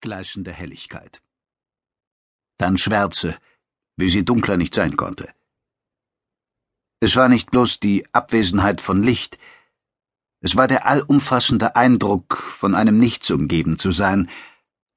gleißende 0.00 0.52
Helligkeit. 0.52 1.22
Dann 2.58 2.78
Schwärze, 2.78 3.38
wie 3.96 4.10
sie 4.10 4.24
dunkler 4.24 4.56
nicht 4.56 4.74
sein 4.74 4.96
konnte. 4.96 5.32
Es 7.00 7.16
war 7.16 7.28
nicht 7.28 7.50
bloß 7.50 7.80
die 7.80 8.06
Abwesenheit 8.12 8.80
von 8.80 9.02
Licht, 9.02 9.38
es 10.42 10.56
war 10.56 10.66
der 10.66 10.86
allumfassende 10.86 11.76
Eindruck, 11.76 12.38
von 12.38 12.74
einem 12.74 12.98
Nichts 12.98 13.30
umgeben 13.30 13.78
zu 13.78 13.92
sein 13.92 14.30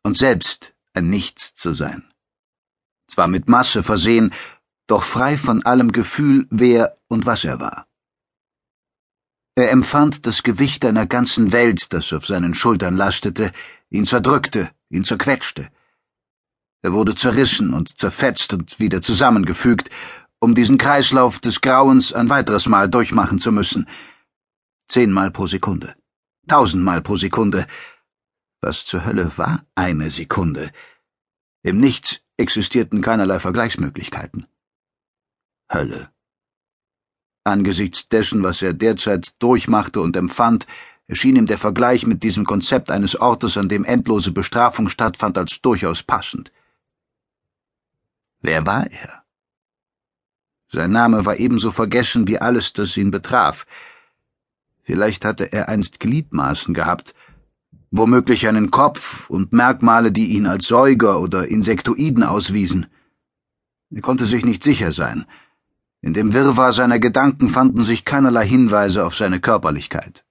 und 0.01 0.17
selbst 0.17 0.73
ein 0.93 1.09
Nichts 1.09 1.53
zu 1.53 1.73
sein. 1.73 2.09
Zwar 3.07 3.27
mit 3.27 3.49
Masse 3.49 3.83
versehen, 3.83 4.33
doch 4.87 5.03
frei 5.03 5.37
von 5.37 5.63
allem 5.65 5.91
Gefühl, 5.91 6.47
wer 6.49 6.97
und 7.09 7.25
was 7.25 7.43
er 7.43 7.59
war. 7.59 7.87
Er 9.55 9.71
empfand 9.71 10.25
das 10.25 10.43
Gewicht 10.43 10.83
einer 10.85 11.05
ganzen 11.05 11.51
Welt, 11.51 11.93
das 11.93 12.11
auf 12.13 12.25
seinen 12.25 12.55
Schultern 12.55 12.95
lastete, 12.95 13.51
ihn 13.89 14.07
zerdrückte, 14.07 14.71
ihn 14.93 15.03
zerquetschte. 15.03 15.69
Er 16.81 16.93
wurde 16.93 17.15
zerrissen 17.15 17.73
und 17.73 17.97
zerfetzt 17.97 18.53
und 18.53 18.79
wieder 18.79 19.01
zusammengefügt, 19.01 19.89
um 20.39 20.53
diesen 20.53 20.77
Kreislauf 20.77 21.39
des 21.39 21.61
Grauens 21.61 22.13
ein 22.13 22.29
weiteres 22.29 22.67
Mal 22.67 22.89
durchmachen 22.89 23.39
zu 23.39 23.51
müssen. 23.51 23.87
Zehnmal 24.89 25.31
pro 25.31 25.47
Sekunde. 25.47 25.93
Tausendmal 26.47 27.01
pro 27.01 27.15
Sekunde. 27.15 27.65
Was 28.61 28.85
zur 28.85 29.05
Hölle 29.05 29.31
war 29.37 29.65
eine 29.75 30.11
Sekunde? 30.11 30.71
Im 31.63 31.77
Nichts 31.77 32.19
existierten 32.35 33.01
keinerlei 33.01 33.39
Vergleichsmöglichkeiten. 33.39 34.47
Hölle. 35.71 36.11
Angesichts 37.45 38.09
dessen, 38.09 38.43
was 38.43 38.61
er 38.61 38.73
derzeit 38.73 39.33
durchmachte 39.39 40.01
und 40.01 40.15
empfand, 40.17 40.67
erschien 41.07 41.35
ihm 41.35 41.45
der 41.45 41.57
Vergleich 41.57 42.05
mit 42.05 42.23
diesem 42.23 42.45
Konzept 42.45 42.91
eines 42.91 43.15
Ortes, 43.15 43.57
an 43.57 43.69
dem 43.69 43.83
endlose 43.83 44.31
Bestrafung 44.31 44.89
stattfand, 44.89 45.37
als 45.37 45.61
durchaus 45.61 46.03
passend. 46.03 46.51
Wer 48.41 48.65
war 48.65 48.89
er? 48.89 49.23
Sein 50.71 50.91
Name 50.91 51.25
war 51.25 51.37
ebenso 51.37 51.71
vergessen 51.71 52.27
wie 52.27 52.39
alles, 52.39 52.73
das 52.73 52.97
ihn 52.97 53.11
betraf. 53.11 53.65
Vielleicht 54.83 55.23
hatte 55.23 55.53
er 55.53 55.69
einst 55.69 55.99
Gliedmaßen 55.99 56.73
gehabt, 56.73 57.13
womöglich 57.91 58.47
einen 58.47 58.71
Kopf 58.71 59.29
und 59.29 59.53
Merkmale, 59.53 60.11
die 60.11 60.27
ihn 60.33 60.47
als 60.47 60.67
Säuger 60.67 61.19
oder 61.19 61.47
Insektoiden 61.47 62.23
auswiesen. 62.23 62.87
Er 63.91 64.01
konnte 64.01 64.25
sich 64.25 64.43
nicht 64.43 64.63
sicher 64.63 64.91
sein, 64.91 65.25
in 66.03 66.13
dem 66.13 66.33
Wirrwarr 66.33 66.73
seiner 66.73 66.99
Gedanken 66.99 67.47
fanden 67.47 67.83
sich 67.83 68.03
keinerlei 68.03 68.45
Hinweise 68.45 69.05
auf 69.05 69.15
seine 69.15 69.39
Körperlichkeit. 69.39 70.25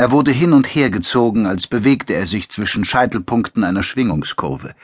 Er 0.00 0.12
wurde 0.12 0.30
hin 0.30 0.52
und 0.52 0.66
her 0.76 0.90
gezogen, 0.90 1.46
als 1.46 1.66
bewegte 1.66 2.14
er 2.14 2.28
sich 2.28 2.48
zwischen 2.50 2.84
Scheitelpunkten 2.84 3.64
einer 3.64 3.82
Schwingungskurve. 3.82 4.76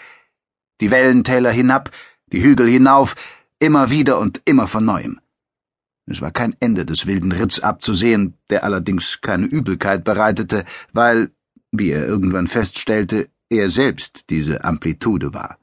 Die 0.80 0.90
Wellentäler 0.90 1.52
hinab, 1.52 1.92
die 2.32 2.42
Hügel 2.42 2.68
hinauf, 2.68 3.14
immer 3.60 3.90
wieder 3.90 4.18
und 4.18 4.42
immer 4.44 4.66
von 4.66 4.84
neuem. 4.84 5.20
Es 6.06 6.20
war 6.20 6.32
kein 6.32 6.56
Ende 6.58 6.84
des 6.84 7.06
wilden 7.06 7.30
Ritts 7.30 7.60
abzusehen, 7.60 8.34
der 8.50 8.64
allerdings 8.64 9.20
keine 9.20 9.46
Übelkeit 9.46 10.02
bereitete, 10.02 10.64
weil, 10.92 11.30
wie 11.70 11.90
er 11.90 12.06
irgendwann 12.06 12.48
feststellte, 12.48 13.28
er 13.48 13.70
selbst 13.70 14.30
diese 14.30 14.64
Amplitude 14.64 15.32
war. 15.32 15.58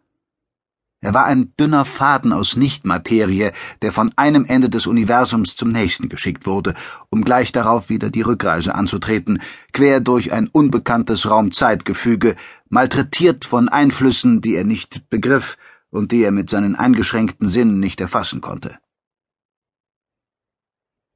Er 1.04 1.16
war 1.16 1.26
ein 1.26 1.52
dünner 1.60 1.84
Faden 1.84 2.32
aus 2.32 2.56
Nichtmaterie, 2.56 3.52
der 3.82 3.92
von 3.92 4.12
einem 4.18 4.46
Ende 4.46 4.70
des 4.70 4.86
Universums 4.86 5.56
zum 5.56 5.70
nächsten 5.70 6.10
geschickt 6.10 6.46
wurde, 6.46 6.76
um 7.10 7.24
gleich 7.24 7.52
darauf 7.52 7.90
wieder 7.90 8.12
die 8.12 8.22
Rückreise 8.22 8.76
anzutreten, 8.76 9.42
quer 9.74 10.00
durch 10.00 10.32
ein 10.32 10.48
unbekanntes 10.48 11.28
Raumzeitgefüge, 11.28 12.36
malträtiert 12.70 13.46
von 13.46 13.68
Einflüssen, 13.68 14.42
die 14.42 14.54
er 14.54 14.64
nicht 14.64 15.10
begriff 15.10 15.58
und 15.90 16.12
die 16.12 16.22
er 16.22 16.32
mit 16.32 16.52
seinen 16.52 16.76
eingeschränkten 16.76 17.50
Sinnen 17.50 17.80
nicht 17.80 18.00
erfassen 18.00 18.40
konnte. 18.40 18.78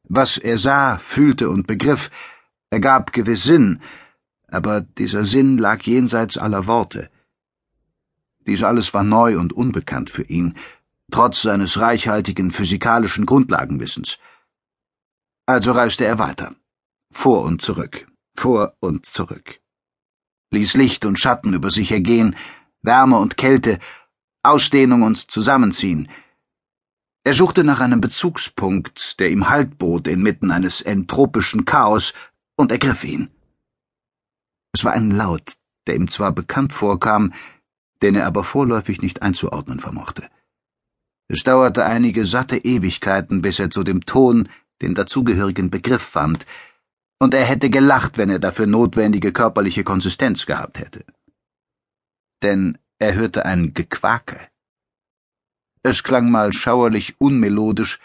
Was 0.07 0.37
er 0.37 0.57
sah, 0.57 0.97
fühlte 0.97 1.51
und 1.51 1.67
begriff, 1.67 2.09
ergab 2.71 3.13
gewiss 3.13 3.43
Sinn, 3.43 3.81
aber 4.47 4.81
dieser 4.81 5.25
Sinn 5.25 5.59
lag 5.59 5.83
jenseits 5.83 6.37
aller 6.37 6.65
Worte. 6.65 7.09
Dies 8.47 8.63
alles 8.63 8.93
war 8.93 9.03
neu 9.03 9.39
und 9.39 9.53
unbekannt 9.53 10.09
für 10.09 10.23
ihn, 10.23 10.55
trotz 11.11 11.41
seines 11.41 11.79
reichhaltigen 11.79 12.51
physikalischen 12.51 13.25
Grundlagenwissens. 13.25 14.17
Also 15.47 15.71
reiste 15.71 16.05
er 16.05 16.19
weiter, 16.19 16.55
vor 17.11 17.43
und 17.43 17.61
zurück, 17.61 18.07
vor 18.35 18.75
und 18.79 19.05
zurück, 19.05 19.59
ließ 20.51 20.75
Licht 20.75 21.05
und 21.05 21.19
Schatten 21.19 21.53
über 21.53 21.71
sich 21.71 21.91
ergehen, 21.91 22.35
Wärme 22.81 23.17
und 23.17 23.37
Kälte, 23.37 23.79
Ausdehnung 24.43 25.01
und 25.01 25.31
Zusammenziehen. 25.31 26.09
Er 27.23 27.33
suchte 27.33 27.63
nach 27.63 27.79
einem 27.79 28.01
Bezugspunkt, 28.01 29.19
der 29.19 29.31
ihm 29.31 29.49
Halt 29.49 29.79
bot 29.79 30.07
inmitten 30.07 30.51
eines 30.51 30.81
entropischen 30.81 31.65
Chaos, 31.65 32.13
und 32.57 32.71
ergriff 32.71 33.03
ihn. 33.03 33.29
Es 34.73 34.83
war 34.83 34.93
ein 34.93 35.11
Laut, 35.11 35.57
der 35.87 35.95
ihm 35.95 36.07
zwar 36.07 36.31
bekannt 36.31 36.73
vorkam, 36.73 37.33
den 38.01 38.15
er 38.15 38.25
aber 38.25 38.43
vorläufig 38.43 39.01
nicht 39.01 39.21
einzuordnen 39.21 39.79
vermochte. 39.79 40.29
Es 41.27 41.43
dauerte 41.43 41.85
einige 41.85 42.25
satte 42.25 42.57
Ewigkeiten, 42.57 43.41
bis 43.41 43.59
er 43.59 43.69
zu 43.69 43.83
dem 43.83 44.05
Ton 44.05 44.49
den 44.81 44.93
dazugehörigen 44.93 45.69
Begriff 45.69 46.03
fand, 46.03 46.45
und 47.19 47.33
er 47.33 47.45
hätte 47.45 47.69
gelacht, 47.69 48.17
wenn 48.17 48.29
er 48.29 48.39
dafür 48.39 48.67
notwendige 48.67 49.31
körperliche 49.31 49.83
Konsistenz 49.83 50.45
gehabt 50.45 50.79
hätte. 50.79 51.05
Denn 52.43 52.77
er 52.99 53.15
hörte 53.15 53.45
ein 53.45 53.73
Gequake. 53.73 54.49
Es 55.81 56.03
klang 56.03 56.29
mal 56.29 56.51
schauerlich 56.51 57.19
unmelodisch, 57.19 57.99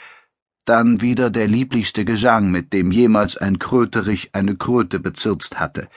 dann 0.65 1.01
wieder 1.01 1.31
der 1.31 1.49
lieblichste 1.49 2.05
Gesang, 2.05 2.51
mit 2.51 2.73
dem 2.73 2.93
jemals 2.93 3.37
ein 3.37 3.59
Kröterich 3.59 4.35
eine 4.35 4.57
Kröte 4.57 5.01
bezirzt 5.01 5.59
hatte. 5.59 5.89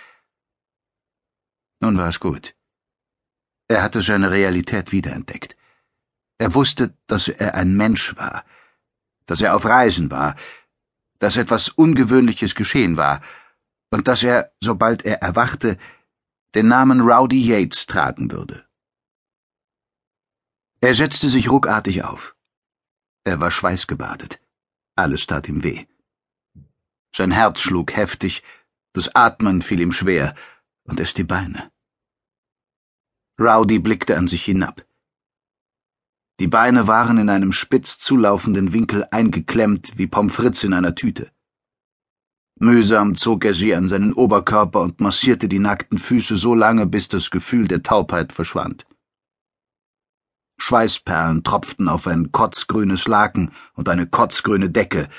Nun 1.80 1.98
war 1.98 2.10
es 2.10 2.20
gut. 2.20 2.56
Er 3.74 3.82
hatte 3.82 4.04
seine 4.04 4.30
Realität 4.30 4.92
wiederentdeckt. 4.92 5.58
Er 6.38 6.54
wusste, 6.54 6.96
dass 7.08 7.28
er 7.28 7.56
ein 7.56 7.76
Mensch 7.76 8.16
war, 8.18 8.46
dass 9.26 9.42
er 9.42 9.56
auf 9.56 9.66
Reisen 9.66 10.12
war, 10.12 10.36
dass 11.18 11.38
etwas 11.38 11.70
Ungewöhnliches 11.70 12.54
geschehen 12.54 12.98
war 12.98 13.20
und 13.90 14.08
dass 14.08 14.22
er, 14.22 14.54
sobald 14.62 15.04
er 15.06 15.24
erwachte, 15.24 15.80
den 16.54 16.68
Namen 16.68 17.02
Rowdy 17.02 17.42
Yates 17.42 17.88
tragen 17.88 18.32
würde. 18.32 18.64
Er 20.80 20.94
setzte 20.94 21.30
sich 21.30 21.50
ruckartig 21.50 22.04
auf. 22.04 22.36
Er 23.24 23.40
war 23.40 23.50
schweißgebadet. 23.50 24.40
Alles 24.96 25.26
tat 25.26 25.50
ihm 25.50 25.64
weh. 25.64 25.88
Sein 27.16 27.32
Herz 27.32 27.60
schlug 27.60 27.96
heftig, 27.96 28.44
das 28.94 29.16
Atmen 29.16 29.64
fiel 29.64 29.80
ihm 29.80 29.94
schwer, 29.94 30.36
und 30.84 31.00
erst 31.00 31.18
die 31.18 31.24
Beine. 31.24 31.72
Rowdy 33.40 33.80
blickte 33.80 34.18
an 34.18 34.28
sich 34.28 34.46
hinab. 34.46 34.86
Die 36.40 36.48
Beine 36.48 36.88
waren 36.88 37.18
in 37.18 37.30
einem 37.30 37.52
spitz 37.52 37.98
zulaufenden 37.98 38.74
Winkel 38.74 39.08
eingeklemmt 39.12 39.98
wie 39.98 40.08
Pommes 40.08 40.34
frites 40.34 40.64
in 40.64 40.74
einer 40.74 40.96
Tüte. 40.96 41.32
Mühsam 42.60 43.16
zog 43.16 43.46
er 43.46 43.54
sie 43.54 43.76
an 43.76 43.88
seinen 43.88 44.14
Oberkörper 44.14 44.82
und 44.82 45.00
massierte 45.00 45.50
die 45.50 45.60
nackten 45.60 45.98
Füße 45.98 46.38
so 46.38 46.54
lange, 46.54 46.86
bis 46.86 47.08
das 47.08 47.32
Gefühl 47.32 47.68
der 47.68 47.84
Taubheit 47.84 48.32
verschwand. 48.32 48.86
Schweißperlen 50.58 51.44
tropften 51.44 51.90
auf 51.90 52.08
ein 52.08 52.32
kotzgrünes 52.32 53.08
Laken 53.08 53.52
und 53.74 53.90
eine 53.90 54.08
kotzgrüne 54.08 54.70
Decke. 54.70 55.10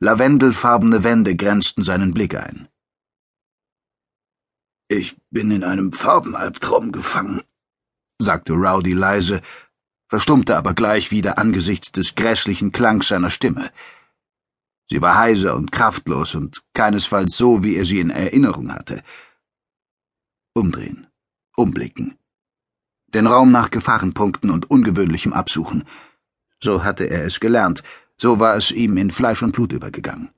Lavendelfarbene 0.00 1.04
Wände 1.04 1.36
grenzten 1.36 1.84
seinen 1.84 2.12
Blick 2.12 2.34
ein. 2.34 2.68
Ich 4.88 5.18
bin 5.30 5.50
in 5.50 5.64
einem 5.64 5.92
Farbenalbtraum 5.92 6.92
gefangen, 6.92 7.42
sagte 8.18 8.54
Rowdy 8.54 8.94
leise, 8.94 9.42
verstummte 10.08 10.56
aber 10.56 10.72
gleich 10.72 11.10
wieder 11.10 11.36
angesichts 11.36 11.92
des 11.92 12.14
grässlichen 12.14 12.72
Klangs 12.72 13.08
seiner 13.08 13.28
Stimme. 13.28 13.70
Sie 14.88 15.02
war 15.02 15.18
heiser 15.18 15.56
und 15.56 15.72
kraftlos 15.72 16.34
und 16.34 16.62
keinesfalls 16.72 17.36
so, 17.36 17.62
wie 17.62 17.76
er 17.76 17.84
sie 17.84 18.00
in 18.00 18.08
Erinnerung 18.08 18.72
hatte. 18.72 19.02
Umdrehen, 20.54 21.06
umblicken, 21.54 22.16
den 23.08 23.26
Raum 23.26 23.50
nach 23.50 23.70
Gefahrenpunkten 23.70 24.50
und 24.50 24.70
Ungewöhnlichem 24.70 25.34
absuchen. 25.34 25.84
So 26.62 26.82
hatte 26.82 27.04
er 27.04 27.26
es 27.26 27.40
gelernt, 27.40 27.82
so 28.16 28.40
war 28.40 28.56
es 28.56 28.70
ihm 28.70 28.96
in 28.96 29.10
Fleisch 29.10 29.42
und 29.42 29.52
Blut 29.52 29.74
übergegangen. 29.74 30.30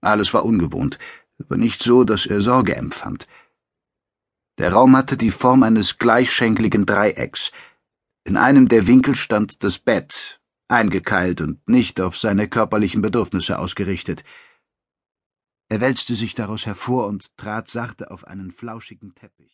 Alles 0.00 0.32
war 0.32 0.46
ungewohnt, 0.46 0.98
aber 1.38 1.56
nicht 1.56 1.82
so, 1.82 2.04
dass 2.04 2.26
er 2.26 2.40
Sorge 2.40 2.76
empfand. 2.76 3.26
Der 4.58 4.72
Raum 4.72 4.96
hatte 4.96 5.16
die 5.16 5.32
Form 5.32 5.62
eines 5.62 5.98
gleichschenkligen 5.98 6.86
Dreiecks. 6.86 7.50
In 8.24 8.36
einem 8.36 8.68
der 8.68 8.86
Winkel 8.86 9.16
stand 9.16 9.64
das 9.64 9.78
Bett, 9.78 10.40
eingekeilt 10.68 11.40
und 11.40 11.68
nicht 11.68 12.00
auf 12.00 12.16
seine 12.16 12.48
körperlichen 12.48 13.02
Bedürfnisse 13.02 13.58
ausgerichtet. 13.58 14.22
Er 15.68 15.80
wälzte 15.80 16.14
sich 16.14 16.34
daraus 16.34 16.66
hervor 16.66 17.08
und 17.08 17.36
trat 17.36 17.68
sachte 17.68 18.10
auf 18.10 18.26
einen 18.26 18.52
flauschigen 18.52 19.14
Teppich. 19.14 19.42